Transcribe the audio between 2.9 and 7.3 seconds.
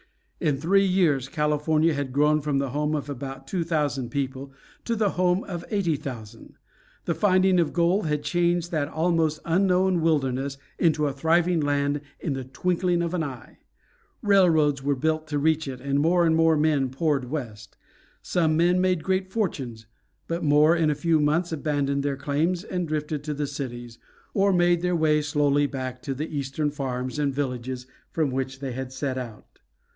of about two thousand people to the home of eighty thousand. The